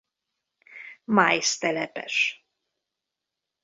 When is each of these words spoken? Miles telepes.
Miles 1.19 1.53
telepes. 1.67 2.17